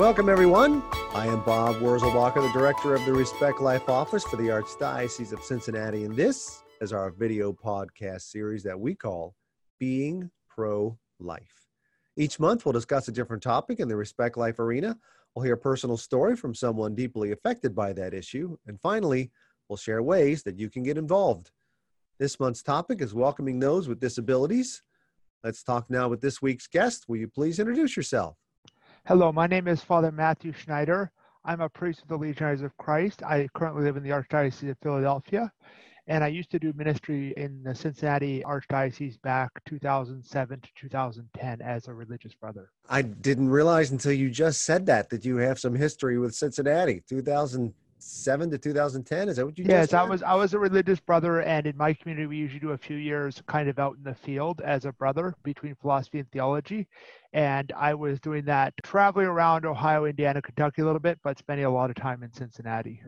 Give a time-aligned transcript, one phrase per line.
[0.00, 0.82] Welcome, everyone.
[1.12, 5.42] I am Bob Wurzelbacher, the director of the Respect Life Office for the Archdiocese of
[5.42, 9.34] Cincinnati, and this is our video podcast series that we call
[9.78, 11.68] Being Pro Life.
[12.16, 14.96] Each month, we'll discuss a different topic in the Respect Life arena.
[15.34, 18.56] We'll hear a personal story from someone deeply affected by that issue.
[18.66, 19.30] And finally,
[19.68, 21.50] we'll share ways that you can get involved.
[22.18, 24.82] This month's topic is welcoming those with disabilities.
[25.44, 27.04] Let's talk now with this week's guest.
[27.06, 28.38] Will you please introduce yourself?
[29.06, 31.10] Hello, my name is Father Matthew Schneider.
[31.44, 33.22] I'm a priest of the Legionaries of Christ.
[33.22, 35.50] I currently live in the Archdiocese of Philadelphia,
[36.06, 41.88] and I used to do ministry in the Cincinnati Archdiocese back 2007 to 2010 as
[41.88, 42.70] a religious brother.
[42.90, 47.02] I didn't realize until you just said that that you have some history with Cincinnati.
[48.00, 51.42] 2007 to 2010 is that what you yes i was i was a religious brother
[51.42, 54.14] and in my community we usually do a few years kind of out in the
[54.14, 56.88] field as a brother between philosophy and theology.
[57.32, 61.66] And i was doing that traveling around ohio indiana kentucky a little bit but spending
[61.66, 63.02] a lot of time in cincinnati.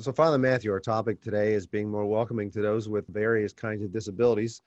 [0.00, 3.82] So, Father Matthew, our topic today is being more welcoming to those with various kinds
[3.82, 4.62] of disabilities.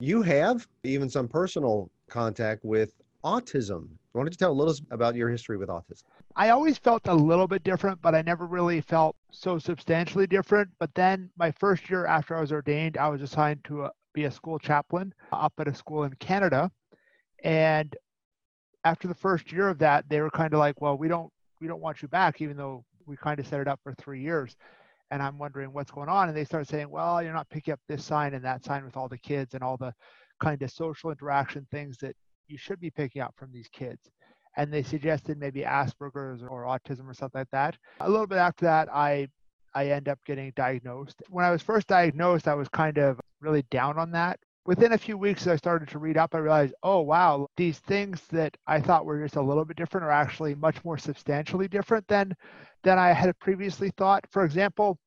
[0.00, 2.92] You have even some personal contact with
[3.24, 3.88] autism.
[4.12, 6.04] Why don't you tell a little about your history with autism?
[6.36, 10.70] I always felt a little bit different, but I never really felt so substantially different.
[10.78, 14.24] But then my first year after I was ordained, I was assigned to a, be
[14.24, 16.70] a school chaplain up at a school in Canada.
[17.42, 17.94] And
[18.84, 21.68] after the first year of that, they were kind of like, well, we don't we
[21.68, 24.56] don't want you back, even though we kind of set it up for three years.
[25.10, 26.28] And I'm wondering what's going on.
[26.28, 28.96] And they start saying, well, you're not picking up this sign and that sign with
[28.96, 29.94] all the kids and all the
[30.40, 32.16] kind of social interaction things that
[32.52, 34.10] you should be picking up from these kids
[34.56, 37.76] and they suggested maybe Asperger's or autism or something like that.
[38.00, 39.28] A little bit after that, I
[39.74, 41.22] I end up getting diagnosed.
[41.30, 44.38] When I was first diagnosed, I was kind of really down on that.
[44.66, 46.34] Within a few weeks, I started to read up.
[46.34, 50.04] I realized, oh wow, these things that I thought were just a little bit different
[50.04, 52.34] are actually much more substantially different than
[52.84, 54.24] than I had previously thought.
[54.30, 54.98] For example,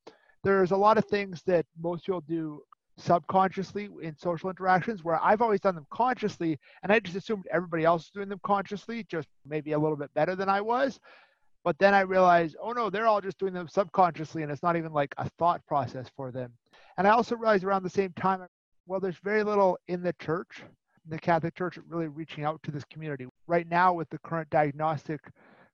[0.44, 2.62] there's a lot of things that most people do
[2.98, 7.84] subconsciously in social interactions where I've always done them consciously and I just assumed everybody
[7.84, 11.00] else was doing them consciously, just maybe a little bit better than I was.
[11.64, 14.78] But then I realized, oh no, they're all just doing them subconsciously and it's not
[14.78, 16.54] even like a thought process for them.
[16.98, 18.48] And I also realized around the same time,
[18.88, 22.72] well, there's very little in the church, in the Catholic Church, really reaching out to
[22.72, 23.26] this community.
[23.48, 25.20] Right now, with the current diagnostic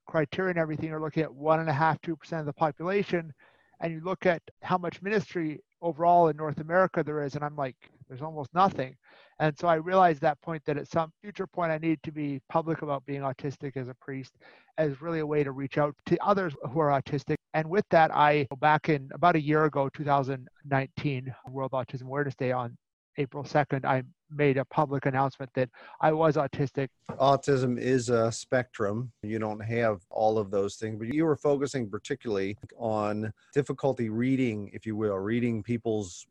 [0.08, 3.34] criteria and everything, you're looking at one and a half, two percent of the population,
[3.82, 7.56] and you look at how much ministry overall in North America there is, and I'm
[7.56, 7.76] like,
[8.08, 8.96] there's almost nothing.
[9.40, 12.42] And so I realized that point that at some future point I need to be
[12.50, 14.34] public about being autistic as a priest
[14.78, 17.36] as really a way to reach out to others who are autistic.
[17.54, 22.52] And with that, I back in about a year ago, 2019, World Autism Awareness Day
[22.52, 22.78] on
[23.18, 24.04] April 2nd, I
[24.36, 25.70] made a public announcement that
[26.00, 26.90] I was autistic.
[27.12, 29.12] Autism is a spectrum.
[29.24, 34.70] You don't have all of those things, but you were focusing particularly on difficulty reading,
[34.74, 36.28] if you will, reading people's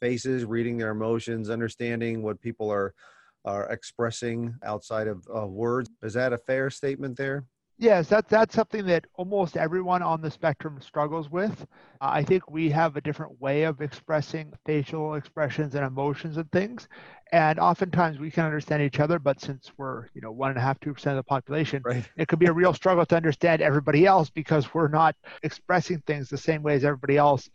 [0.00, 2.94] faces, reading their emotions, understanding what people are
[3.46, 5.88] are expressing outside of words.
[6.02, 7.44] Is that a fair statement there?
[7.80, 11.62] Yes, that's that's something that almost everyone on the spectrum struggles with.
[12.02, 16.52] Uh, I think we have a different way of expressing facial expressions and emotions and
[16.52, 16.88] things,
[17.32, 19.18] and oftentimes we can understand each other.
[19.18, 22.04] But since we're you know one and a half, two percent of the population, Right.
[22.18, 26.28] it could be a real struggle to understand everybody else because we're not expressing things
[26.28, 27.48] the same way as everybody else,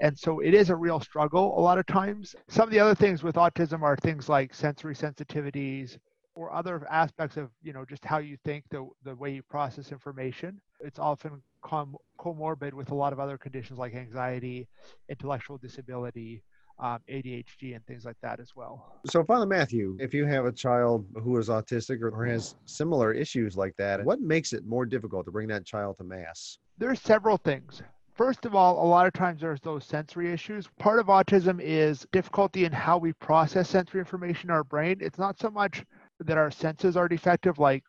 [0.00, 2.36] and so it is a real struggle a lot of times.
[2.48, 5.98] Some of the other things with autism are things like sensory sensitivities,
[6.34, 9.92] or other aspects of you know just how you think the the way you process
[9.92, 14.68] information it's often com- comorbid with a lot of other conditions like anxiety
[15.08, 16.42] intellectual disability
[16.78, 20.52] um, adhd and things like that as well So, Father Matthew, if you have a
[20.52, 24.86] child who is autistic or, or has similar issues like that, what makes it more
[24.86, 26.58] difficult to bring that child to Mass?
[26.78, 27.82] there's several things
[28.14, 30.68] First of all, a lot of times there's those sensory issues.
[30.78, 34.98] Part of autism is difficulty in how we process sensory information in our brain.
[35.00, 35.82] It's not so much
[36.26, 37.84] that our senses are defective, like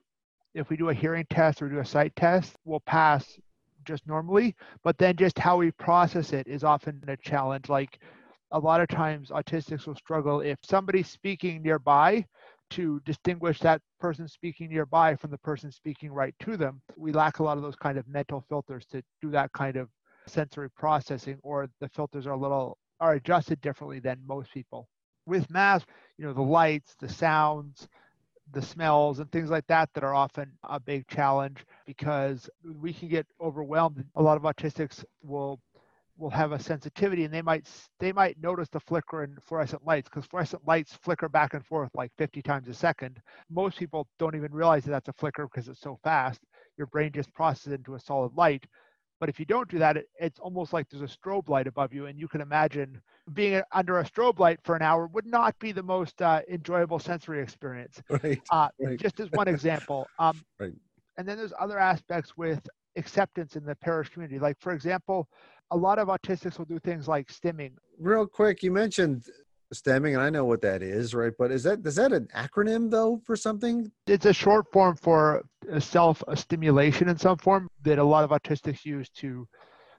[0.54, 3.40] if we do a hearing test or do a sight test, we'll pass
[3.86, 7.70] just normally, but then just how we process it is often a challenge.
[7.70, 8.00] Like
[8.52, 12.26] a lot of times autistics will struggle if somebody's speaking nearby
[12.70, 16.82] to distinguish that person speaking nearby from the person speaking right to them.
[16.96, 19.90] We lack a lot of those kind of mental filters to do that kind of
[20.28, 24.88] sensory processing or the filters are a little are adjusted differently than most people.
[25.26, 25.84] With Mass,
[26.18, 27.88] you know, the lights, the sounds,
[28.54, 32.50] the smells and things like that that are often a big challenge because
[32.82, 34.06] we can get overwhelmed.
[34.16, 35.60] A lot of autistics will
[36.18, 37.68] will have a sensitivity and they might
[38.00, 41.90] they might notice the flicker in fluorescent lights because fluorescent lights flicker back and forth
[41.96, 43.20] like 50 times a second
[43.50, 46.40] most people don't even realize that that's a flicker because it's so fast
[46.78, 48.66] your brain just processes into a solid light.
[49.24, 51.94] But if you don't do that, it, it's almost like there's a strobe light above
[51.94, 55.58] you, and you can imagine being under a strobe light for an hour would not
[55.60, 58.02] be the most uh, enjoyable sensory experience.
[58.22, 58.42] Right.
[58.52, 59.00] Uh, right.
[59.00, 60.10] Just as one example.
[60.20, 60.74] Um, Right.
[61.16, 62.68] And then there's other aspects with
[62.98, 64.40] acceptance in the parish community.
[64.40, 65.30] Like, for example,
[65.72, 67.72] a lot of autistics will do things like stimming.
[67.98, 69.24] Real quick, you mentioned
[69.74, 71.34] stimming, and I know what that is, right?
[71.38, 73.92] But is that is that an acronym though for something?
[74.08, 78.30] It's a short form for uh, self stimulation in some form that a lot of
[78.30, 79.48] autistics use to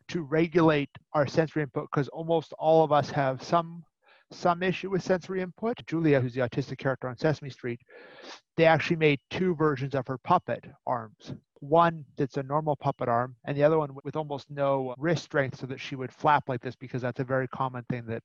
[0.08, 3.82] to regulate our sensory input because almost all of us have some
[4.30, 5.84] some issue with sensory input.
[5.86, 7.80] Julia, who's the autistic character on Sesame Street,
[8.56, 11.32] they actually made two versions of her puppet arms.
[11.60, 15.58] One that's a normal puppet arm, and the other one with almost no wrist strength
[15.58, 18.22] so that she would flap like this because that's a very common thing that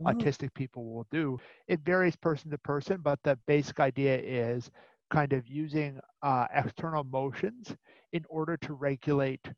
[0.00, 1.38] Oh, autistic people will do.
[1.68, 4.70] It varies person to person, but the basic idea is
[5.10, 7.74] kind of using uh, external motions
[8.12, 9.52] in order to regulate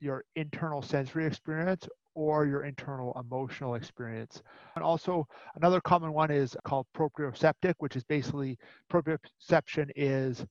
[0.00, 4.42] your internal sensory experience or your internal emotional experience.
[4.74, 5.26] And also,
[5.56, 8.58] another common one is called proprioceptic, which is basically
[8.92, 10.44] proprioception is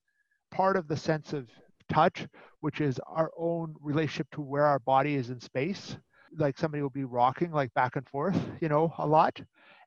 [0.52, 1.48] part of the sense of
[1.92, 2.28] touch,
[2.62, 5.98] which is our own relationship to where our body is in space.
[6.38, 9.40] Like somebody will be rocking like back and forth, you know, a lot.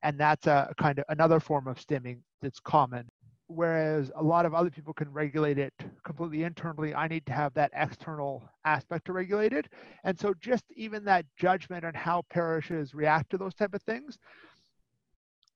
[0.02, 3.08] And that's a kind of another form of stimming that's common.
[3.48, 5.72] Whereas a lot of other people can regulate it
[6.04, 9.68] completely internally, I need to have that external aspect to regulate it.
[10.02, 14.18] And so just even that judgment on how parishes react to those type of things,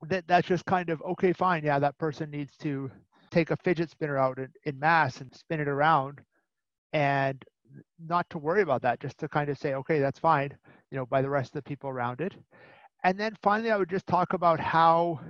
[0.08, 1.64] that that's just kind of okay, fine.
[1.64, 2.90] Yeah, that person needs to
[3.30, 6.20] take a fidget spinner out in, in mass and spin it around
[6.92, 7.44] and
[7.98, 10.56] not to worry about that, just to kind of say, okay, that's fine,
[10.90, 12.34] you know, by the rest of the people around it.
[13.04, 15.20] And then finally, I would just talk about how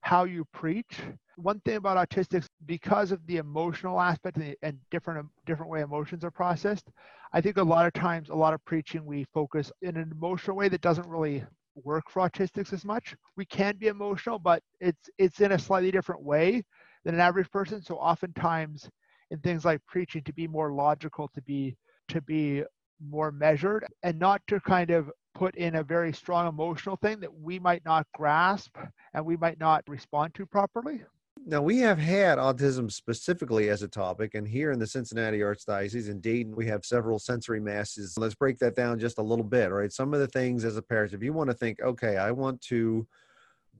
[0.00, 1.00] how you preach.
[1.40, 5.82] One thing about autistics, because of the emotional aspect and, the, and different different way
[5.82, 6.90] emotions are processed,
[7.32, 10.56] I think a lot of times, a lot of preaching, we focus in an emotional
[10.56, 11.44] way that doesn't really
[11.84, 13.14] work for autistics as much.
[13.36, 16.64] We can be emotional, but it's it's in a slightly different way
[17.04, 17.80] than an average person.
[17.82, 18.90] So oftentimes,
[19.30, 21.76] in things like preaching, to be more logical, to be
[22.08, 22.64] to be
[23.08, 27.32] more measured, and not to kind of put in a very strong emotional thing that
[27.32, 28.76] we might not grasp
[29.14, 31.00] and we might not respond to properly.
[31.50, 36.10] Now we have had autism specifically as a topic, and here in the Cincinnati Archdiocese
[36.10, 38.18] in Dayton, we have several sensory masses.
[38.18, 39.90] Let's break that down just a little bit, right?
[39.90, 42.60] Some of the things as a parent, if you want to think, okay, I want
[42.64, 43.06] to,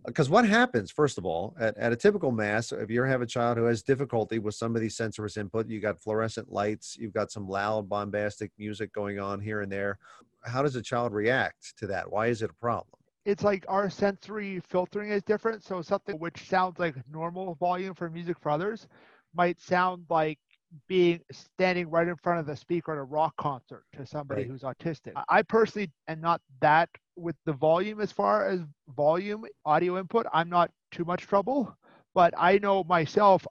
[0.02, 3.20] uh, because what happens, first of all, at, at a typical mass, if you have
[3.20, 6.96] a child who has difficulty with some of these sensory input, you got fluorescent lights,
[6.98, 9.98] you've got some loud, bombastic music going on here and there.
[10.42, 12.10] How does a child react to that?
[12.10, 12.97] Why is it a problem?
[13.28, 15.64] It's like our sensory filtering is different.
[15.64, 18.88] So something which sounds like normal volume for music for others
[19.34, 20.38] might sound like
[20.88, 24.48] being standing right in front of the speaker at a rock concert to somebody Right.
[24.48, 25.18] who's autistic.
[25.28, 28.60] I personally am not that with the volume as far as
[28.96, 30.26] volume audio input.
[30.32, 31.76] I'm not too much trouble,
[32.14, 33.46] but I know myself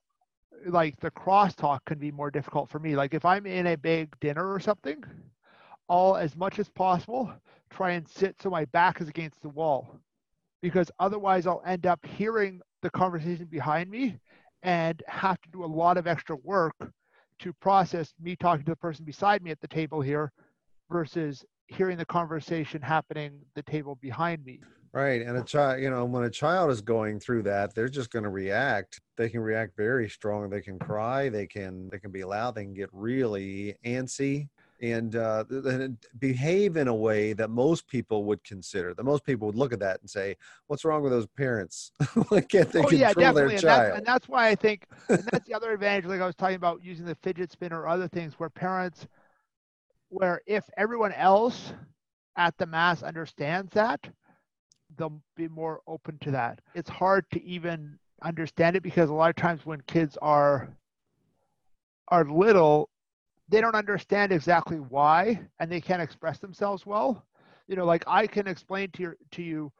[0.67, 2.95] like the crosstalk can be more difficult for me.
[2.95, 5.03] Like if I'm in a big dinner or something,
[5.89, 7.31] I'll as much as possible
[7.69, 9.99] try and sit so my back is against the wall
[10.61, 14.17] because otherwise I'll end up hearing the conversation behind me
[14.63, 16.75] and have to do a lot of extra work
[17.39, 20.31] to process me talking to the person beside me at the table here
[20.89, 24.59] versus hearing the conversation happening the table behind me.
[24.93, 25.21] Right.
[25.21, 28.23] And a child, you know, when a child is going through that, they're just going
[28.23, 28.99] to react.
[29.17, 30.49] They can react very strong.
[30.49, 31.29] They can cry.
[31.29, 32.55] They can, they can be loud.
[32.55, 34.47] They can get really antsy
[34.81, 35.43] and uh,
[36.19, 38.93] behave in a way that most people would consider.
[38.93, 40.35] That most people would look at that and say,
[40.67, 41.91] "What's wrong with those parents?
[42.29, 44.55] Why can't they oh yeah, control their definitely, and child?" that's, and that's why I
[44.55, 46.05] think and that's the other advantage.
[46.05, 49.07] Like I was talking about using the fidget spinner or other things where parents,
[50.09, 51.73] where if everyone else
[52.35, 54.07] at the mass understands that,
[54.95, 56.61] they'll be more open to that.
[56.75, 60.69] It's hard to even understand it because a lot of times when kids are
[62.09, 62.89] are little,
[63.49, 67.25] they don't understand exactly why and they can't express themselves well.
[67.67, 69.71] You know, like I can explain to your to you,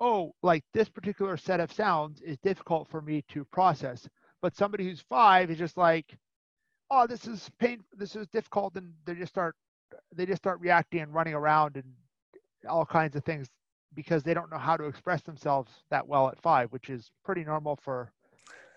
[0.00, 4.08] oh, like this particular set of sounds is difficult for me to process.
[4.40, 6.16] But somebody who's five is just like,
[6.90, 9.56] oh, this is pain, this is difficult, and they just start
[10.14, 11.84] they just start reacting and running around and
[12.68, 13.48] all kinds of things
[13.94, 17.44] because they don't know how to express themselves that well at five, which is pretty
[17.44, 18.10] normal for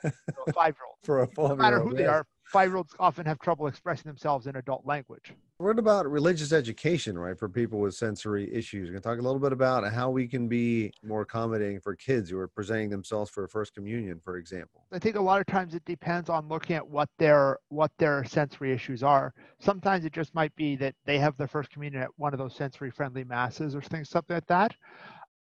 [0.05, 0.95] a five-year-old.
[1.03, 4.55] For a No matter five-year-old, who they are, five-year-olds often have trouble expressing themselves in
[4.55, 5.33] adult language.
[5.57, 8.89] What about religious education, right, for people with sensory issues?
[8.89, 11.95] We're going to talk a little bit about how we can be more accommodating for
[11.95, 14.85] kids who are presenting themselves for a First Communion, for example.
[14.91, 18.25] I think a lot of times it depends on looking at what their what their
[18.25, 19.33] sensory issues are.
[19.59, 22.53] Sometimes it just might be that they have their First Communion at one of those
[22.53, 24.75] sensory friendly masses or things, something like that.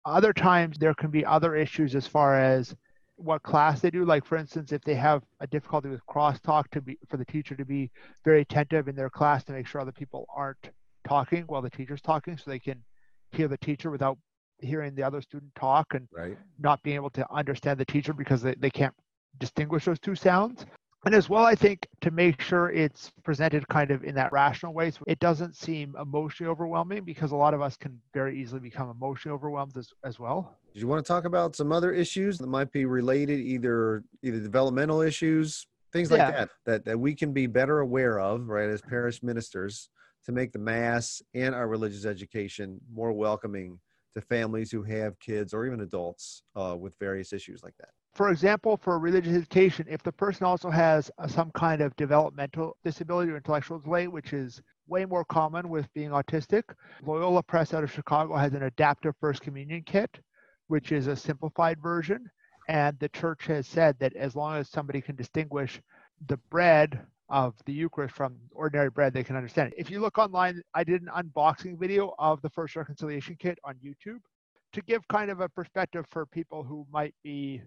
[0.06, 2.74] Other times there can be other issues as far as
[3.18, 4.06] what class they do.
[4.06, 7.56] Like for instance, if they have a difficulty with crosstalk, to be for the teacher
[7.56, 7.92] to be
[8.24, 10.70] very attentive in their class to make sure other people aren't
[11.08, 12.84] talking while the teacher's talking, so they can
[13.32, 14.18] hear the teacher without
[14.60, 16.38] hearing the other student talk and right.
[16.60, 18.96] not being able to understand the teacher because they, they can't
[19.40, 20.66] distinguish those two sounds.
[21.06, 24.74] And as well, I think to make sure it's presented kind of in that rational
[24.74, 28.60] way, so it doesn't seem emotionally overwhelming because a lot of us can very easily
[28.60, 30.58] become emotionally overwhelmed as, as well.
[30.78, 34.40] Do you want to talk about some other issues that might be related, either either
[34.40, 36.30] developmental issues, things like Yeah.
[36.30, 39.90] that, that that we can be better aware of, right, as parish ministers,
[40.26, 43.80] to make the mass and our religious education more welcoming
[44.14, 47.90] to families who have kids or even adults uh, with various issues like that.
[48.14, 52.78] For example, for religious education, if the person also has uh, some kind of developmental
[52.84, 56.62] disability or intellectual delay, which is way more common with being autistic,
[57.04, 60.20] Loyola Press out of Chicago has an adaptive First Communion kit,
[60.68, 62.30] which is a simplified version.
[62.70, 65.82] And the church has said that as long as somebody can distinguish
[66.28, 69.80] the bread of the Eucharist from ordinary bread, they can understand it.
[69.80, 73.76] If you look online, I did an unboxing video of the First Reconciliation Kit on
[73.76, 74.20] YouTube
[74.74, 77.62] to give kind of a perspective for people who might be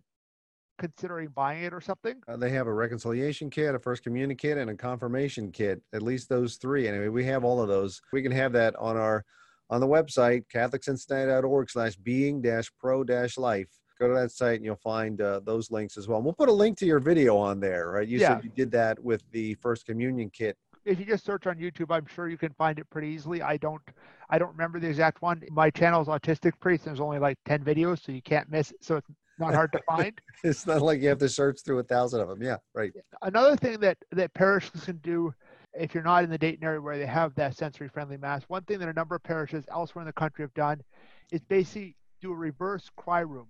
[0.79, 2.23] considering buying it or something.
[2.27, 5.83] Uh, they have a reconciliation kit, a first communion kit, and a confirmation kit.
[5.93, 6.89] At least those three.
[6.89, 8.01] Anyway, we have all of those.
[8.13, 9.25] We can have that on our
[9.71, 13.69] on the website catholic.cincinnati.org slash being dash pro dash life.
[13.99, 16.19] Go to that site and you'll find uh, those links as well.
[16.19, 18.09] And we'll put a link to your video on there, right?
[18.09, 18.37] You Yeah.
[18.37, 20.57] said you did that with the first communion kit.
[20.87, 23.43] If you just search on YouTube, I'm sure you can find it pretty easily.
[23.43, 23.83] I don't
[24.31, 25.43] I don't remember the exact one.
[25.51, 26.85] My channel is Autistic Priest.
[26.87, 28.83] There's only like 10 videos, so you can't miss it.
[28.83, 29.09] So it's
[29.39, 30.19] not hard to find.
[30.43, 32.43] It's not like you have to search through a thousand of them.
[32.43, 32.93] Yeah, right.
[33.21, 35.35] Another thing that that parishes can do
[35.75, 38.63] if you're not in the Dayton area where they have that sensory friendly mass, one
[38.63, 40.83] thing that a number of parishes elsewhere in the country have done
[41.31, 43.47] is basically do a reverse cry room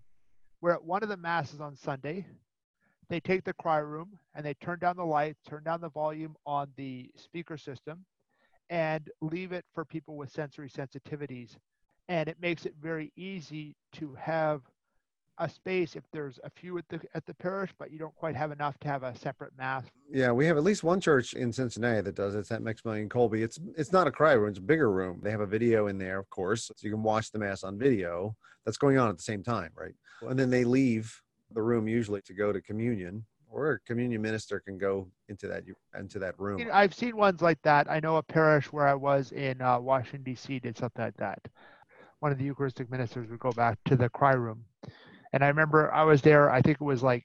[0.60, 2.26] where at one of the masses on Sunday,
[3.08, 6.36] they take the cry room and they turn down the lights, turn down the volume
[6.46, 8.04] on the speaker system,
[8.68, 11.56] and leave it for people with sensory sensitivities.
[12.08, 14.62] And it makes it very easy to have
[15.40, 18.36] a space if there's a few at the at the parish, but you don't quite
[18.36, 19.84] have enough to have a separate mass.
[20.12, 22.40] Yeah, we have at least one church in Cincinnati that does it.
[22.40, 23.42] It's at Maximilian Kolbe.
[23.42, 25.18] It's it's not a cry room; it's a bigger room.
[25.22, 27.78] They have a video in there, of course, so you can watch the mass on
[27.78, 28.36] video.
[28.64, 29.94] That's going on at the same time, right?
[30.22, 34.60] And then they leave the room usually to go to communion, or a communion minister
[34.60, 35.64] can go into that
[35.98, 36.68] into that room.
[36.70, 37.90] I've seen ones like that.
[37.90, 40.58] I know a parish where I was in uh, Washington D.C.
[40.58, 41.40] did something like that.
[42.18, 44.66] One of the Eucharistic ministers would go back to the cry room,
[45.32, 46.50] and I remember I was there.
[46.50, 47.24] I think it was like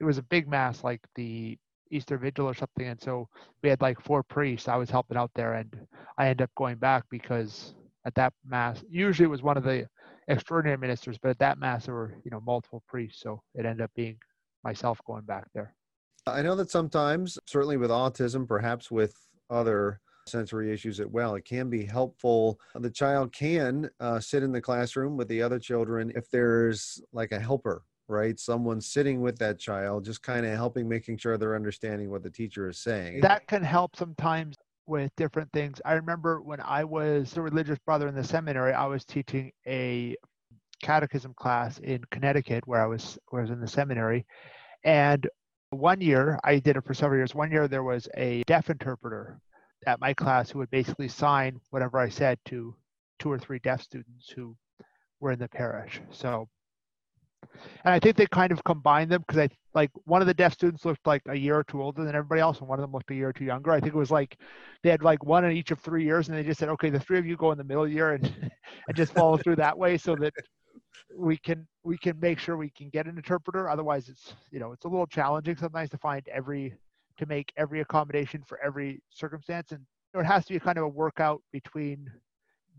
[0.00, 1.58] it was a big mass, like the
[1.90, 3.28] Easter Vigil or something, and so
[3.62, 4.68] we had like four priests.
[4.68, 5.74] I was helping out there, and
[6.16, 7.74] I ended up going back because
[8.06, 9.88] at that mass, usually it was one of the
[10.28, 13.82] extraordinary ministers, but at that mass there were you know multiple priests, so it ended
[13.82, 14.18] up being
[14.64, 15.74] myself going back there.
[16.26, 19.16] I know that sometimes, certainly with autism, perhaps with
[19.50, 22.60] other sensory issues as well, it can be helpful.
[22.74, 27.32] The child can uh, sit in the classroom with the other children if there's like
[27.32, 28.38] a helper, right?
[28.38, 32.30] Someone sitting with that child, just kind of helping, making sure they're understanding what the
[32.30, 33.20] teacher is saying.
[33.20, 34.56] that can help sometimes
[34.86, 35.80] with different things.
[35.84, 40.16] I remember when I was a religious brother in the seminary, I was teaching a
[40.82, 44.26] catechism class in Connecticut where I was where I was in the seminary.
[44.84, 45.28] And
[45.70, 47.34] one year, I did it for several years.
[47.34, 49.38] One year there was a deaf interpreter
[49.86, 52.74] at my class who would basically sign whatever I said to
[53.18, 54.56] two or three deaf students who
[55.20, 56.00] were in the parish.
[56.10, 56.48] So
[57.84, 60.52] and I think they kind of combined them because I like one of the deaf
[60.52, 62.92] students looked like a year or two older than everybody else, and one of them
[62.92, 63.70] looked a year or two younger.
[63.70, 64.36] I think it was like
[64.82, 67.00] they had like one in each of three years, and they just said, okay, the
[67.00, 68.24] three of you go in the middle year and
[68.88, 70.32] and just follow through that way, so that
[71.16, 73.68] we can we can make sure we can get an interpreter.
[73.68, 76.74] Otherwise, it's you know it's a little challenging sometimes to find every
[77.18, 79.84] to make every accommodation for every circumstance, and
[80.14, 82.10] it has to be kind of a workout between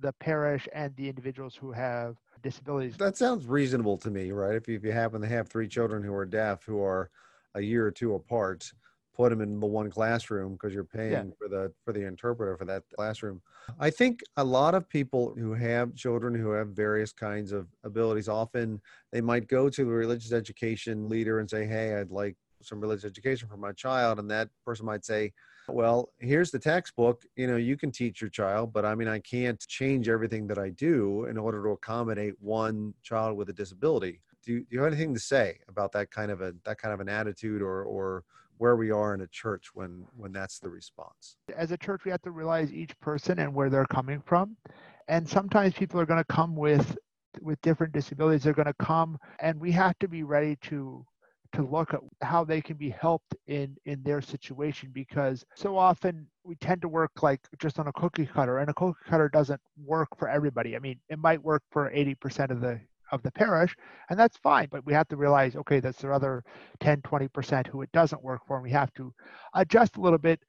[0.01, 2.96] the parish and the individuals who have disabilities.
[2.98, 4.55] That sounds reasonable to me, right?
[4.55, 7.10] If you, if you happen to have three children who are deaf who are
[7.55, 8.72] a year or two apart,
[9.13, 11.24] put them in the one classroom because you're paying Yeah.
[11.38, 13.41] for the for the interpreter for that classroom.
[13.77, 18.29] I think a lot of people who have children who have various kinds of abilities
[18.29, 18.81] often
[19.12, 23.06] they might go to the religious education leader and say, "Hey, I'd like some religious
[23.06, 25.34] education for my child," and that person might say,
[25.74, 27.24] well, here's the textbook.
[27.36, 30.58] You know, you can teach your child, but I mean, I can't change everything that
[30.58, 34.22] I do in order to accommodate one child with a disability.
[34.44, 36.94] Do you, do you have anything to say about that kind of a that kind
[36.94, 38.24] of an attitude or or
[38.58, 41.38] where we are in a church when when that's the response?
[41.56, 44.56] As a church, we have to realize each person and where they're coming from,
[45.08, 46.98] and sometimes people are going to come with
[47.42, 48.44] with different disabilities.
[48.44, 51.06] They're going to come, and we have to be ready to
[51.53, 56.27] to look at how they can be helped in in their situation because so often
[56.44, 59.60] we tend to work like just on a cookie cutter and a cookie cutter doesn't
[59.84, 60.75] work for everybody.
[60.75, 62.79] I mean it might work for 80% of the
[63.12, 63.75] of the parish
[64.10, 66.44] and that's fine but we have to realize okay that's the other
[66.79, 69.12] 10 20% who it doesn't work for and we have to
[69.56, 70.39] adjust a little bit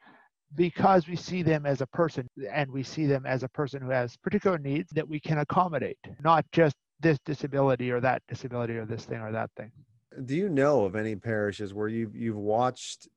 [0.56, 3.88] because we see them as a person and we see them as a person who
[3.88, 8.84] has particular needs that we can accommodate not just this disability or that disability or
[8.84, 9.70] this thing or that thing
[10.24, 13.08] do you know of any parishes where you've you've watched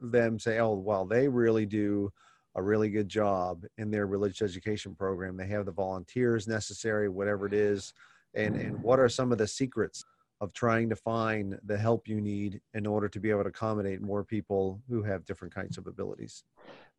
[0.00, 2.12] them say, "Oh, well, they really do
[2.54, 5.36] a really good job in their religious education program.
[5.36, 7.92] They have the volunteers necessary, whatever it is."
[8.34, 10.04] And and what are some of the secrets
[10.40, 14.00] of trying to find the help you need in order to be able to accommodate
[14.00, 16.44] more people who have different kinds of abilities?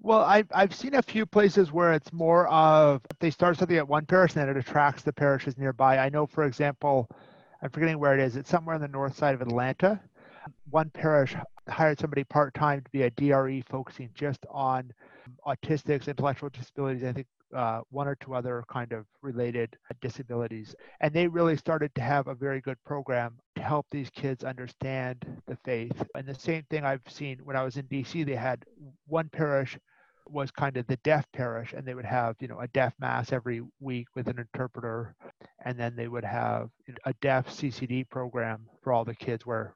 [0.02, 3.88] Well, I've, I've seen a few places where it's more of they start something at
[3.88, 5.98] one parish and then it attracts the parishes nearby.
[5.98, 7.10] I know, for example,
[7.62, 8.36] I'm forgetting where it is.
[8.36, 10.00] It's somewhere on the north side of Atlanta.
[10.70, 11.36] One parish
[11.68, 14.92] hired somebody part time to be a DRE focusing just on
[15.46, 20.76] autistics, intellectual disabilities, I think uh, one or two other kind of related disabilities.
[21.02, 25.26] And they really started to have a very good program to help these kids understand
[25.48, 26.04] the faith.
[26.16, 28.66] And the same thing I've seen when I was in DC, they had
[29.08, 29.78] one parish
[30.32, 33.32] was kind of the deaf parish and they would have you know a deaf mass
[33.32, 35.16] every week with an interpreter
[35.66, 36.70] and then they would have
[37.06, 39.76] a deaf ccd program for all the kids where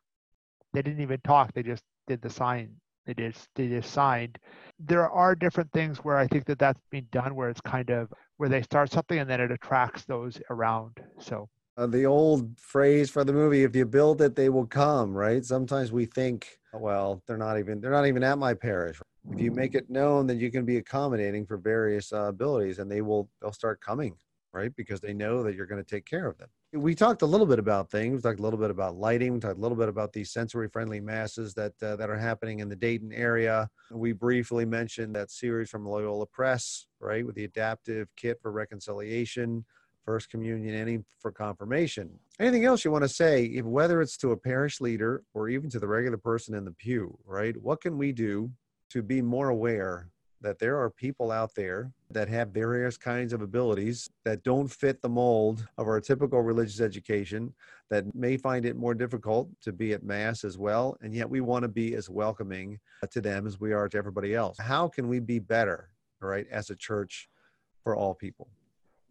[0.73, 4.37] they didn't even talk they just did the sign they just they just signed.
[4.79, 8.11] There are different things where i think that that's being done where it's kind of
[8.37, 10.97] where they start something and then it attracts those around.
[11.19, 15.13] So uh, the old phrase for the movie if you build it they will come
[15.13, 15.45] right?
[15.45, 18.99] Sometimes we think well they're not even they're not even at my parish.
[19.31, 22.91] If you make it known that you can be accommodating for various uh, abilities and
[22.91, 24.15] they will they'll start coming
[24.53, 24.73] right?
[24.75, 26.47] Because they know that you're going to take care of them.
[26.73, 28.15] We talked a little bit about things.
[28.15, 29.33] We talked a little bit about lighting.
[29.33, 32.59] We talked a little bit about these sensory friendly masses that uh, that are happening
[32.59, 33.69] in the dayton area.
[33.91, 39.65] We briefly mentioned that series from loyola press right with the adaptive kit for reconciliation
[40.05, 44.37] first communion any for confirmation anything else you want to say whether it's to a
[44.37, 48.11] parish leader or even to the regular person in the pew right what can we
[48.11, 48.51] do
[48.89, 50.09] to be more aware
[50.43, 55.01] that there are people out there that have various kinds of abilities that don't fit
[55.01, 57.51] the mold of our typical religious education,
[57.89, 60.97] that may find it more difficult to be at Mass as well.
[61.01, 62.77] And yet we want to be as welcoming
[63.09, 64.57] to them as we are to everybody else.
[64.59, 65.89] How can we be better,
[66.19, 67.29] right, as a church
[67.81, 68.49] for all people?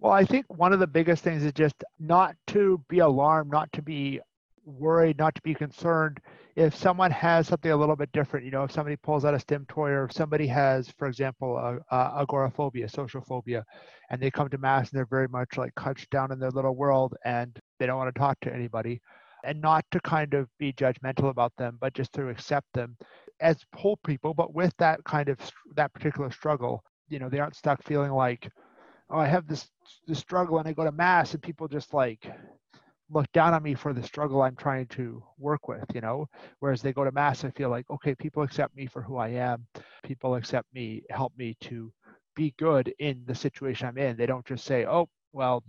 [0.03, 3.73] Well, I think one of the biggest things is just not to be alarmed, not
[3.75, 4.21] to be
[4.67, 6.19] worried, not to be concerned.
[6.57, 9.41] If someone has something a little bit different, you know, if somebody pulls out a
[9.41, 13.65] stim toy or if somebody has, for example, a, a agoraphobia, social phobia,
[14.11, 16.77] and they come to mass and they're very much like hunched down in their little
[16.77, 19.01] world and they don't want to talk to anybody,
[19.45, 22.97] and not to kind of be judgmental about them, but just to accept them
[23.41, 25.39] as whole people, but with that kind of
[25.77, 28.51] that particular struggle, you know, they aren't stuck feeling like,
[29.13, 29.69] oh, I have this
[30.07, 32.27] this struggle and I go to mass and people just like
[33.11, 36.27] look down on me for the struggle I'm trying to work with, you know.
[36.61, 39.29] Whereas they go to mass, I feel like, okay, people accept me for who I
[39.29, 39.67] am.
[40.03, 41.93] People accept me, help me to
[42.35, 44.17] be good in the situation I'm in.
[44.17, 45.63] They don't just say, oh, well,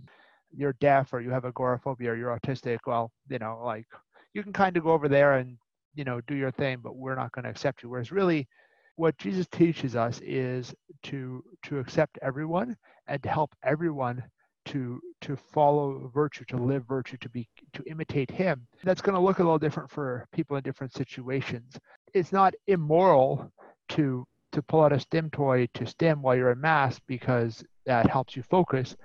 [0.56, 2.78] you're deaf or you have agoraphobia or you're autistic.
[2.86, 3.86] Well, you know, like
[4.32, 5.58] you can kind of go over there and,
[5.94, 7.90] you know, do your thing, but we're not going to accept you.
[7.90, 8.48] Whereas really,
[8.96, 14.22] what Jesus teaches us is to to accept everyone and to help everyone
[14.66, 18.66] to to follow virtue, to live virtue, to be to imitate him.
[18.82, 21.78] That's going to look a little different for people in different situations.
[22.14, 23.50] It's not immoral
[23.90, 28.08] to to pull out a stim toy to stim while you're in mass because that
[28.08, 28.96] helps you focus.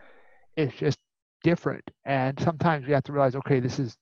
[0.56, 1.00] It's just
[1.44, 3.98] different, and sometimes we have to realize, okay, this is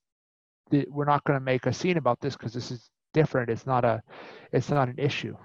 [0.89, 3.49] we're not going to make a scene about this because this is different.
[3.49, 4.01] It's not a
[4.51, 5.36] it's not an issue.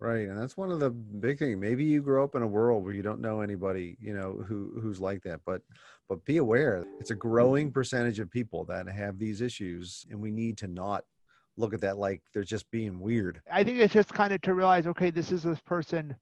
[0.00, 1.58] Right, and that's one of the big things.
[1.58, 4.78] Maybe you grow up in a world where you don't know anybody, you know, who
[4.80, 5.40] who's like that.
[5.44, 5.62] But
[6.08, 7.74] but be aware, it's a growing mm-hmm.
[7.74, 11.04] percentage of people that have these issues, and we need to not
[11.56, 13.40] look at that like they're just being weird.
[13.52, 16.14] I think it's just kind of to realize, okay, this is this person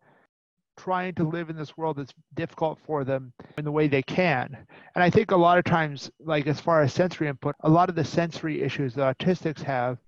[0.79, 4.57] trying to live in this world that's difficult for them in the way they can.
[4.95, 7.89] And I think a lot of times, like as far as sensory input, a lot
[7.89, 9.99] of the sensory issues that autistics have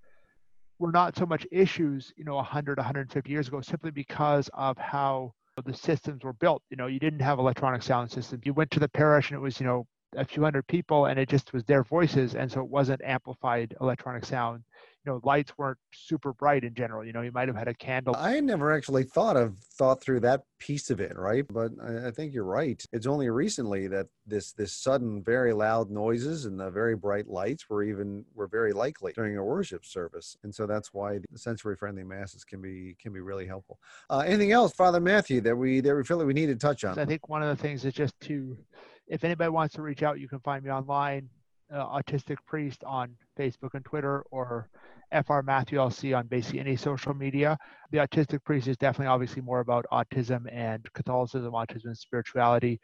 [0.78, 5.32] were not so much issues, you know, 100, 150 years ago, simply because of how
[5.64, 6.62] the systems were built.
[6.70, 8.42] You know, you didn't have electronic sound systems.
[8.44, 9.86] You went to the parish and it was, you know,
[10.16, 12.34] a few hundred people and it just was their voices.
[12.34, 14.62] And so it wasn't amplified electronic sound
[15.08, 17.74] you know lights weren't super bright in general you know you might have had a
[17.74, 18.14] candle.
[18.16, 21.46] I never actually thought of thought through that piece of it right?
[21.48, 22.82] But I, I, think you're right.
[22.92, 27.70] It's only recently that this this sudden very loud noises and the very bright lights
[27.70, 30.36] were even were very likely during a worship service.
[30.42, 33.78] And so that's why the sensory friendly masses can be can be really helpful.
[34.10, 36.84] Uh, anything else father matthew that we that we feel like we need to touch
[36.84, 36.98] on?
[36.98, 38.58] I think one of the things is just to
[39.06, 41.30] if anybody wants to reach out you can find me online
[41.72, 44.68] uh, autistic priest on Facebook and Twitter or
[45.12, 47.58] FR Matthew LC on basically any social media.
[47.90, 52.80] The Autistic Priest is definitely obviously more about autism and Catholicism, autism and spirituality.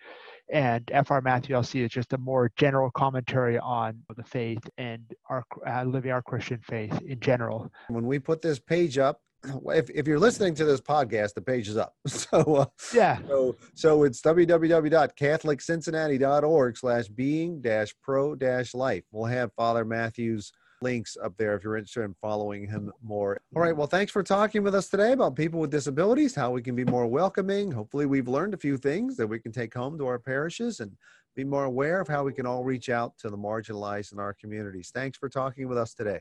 [0.53, 5.45] And FR Matthew LC is just a more general commentary on the faith and our
[5.67, 7.71] uh, living our Christian faith in general.
[7.89, 9.21] When we put this page up,
[9.67, 11.95] if, if you're listening to this podcast, the page is up.
[12.09, 13.19] So uh, yeah.
[13.29, 19.05] So so it's www.catholiccincinnati.org slash being dash pro dash life.
[19.13, 20.51] We'll have Father Matthew's
[20.85, 23.37] links up there if you're interested in following him more.
[23.57, 23.71] All right.
[23.71, 23.79] Mm-hmm.
[23.79, 26.85] Well, thanks for talking with us today about people with disabilities, how we can be
[26.85, 27.73] more welcoming.
[27.73, 30.93] Hopefully, we've learned a few things that we can take home to our parishes and
[31.35, 34.35] be more aware of how we can all reach out to the marginalized in our
[34.35, 34.93] communities.
[34.95, 36.21] Thanks for talking with us today.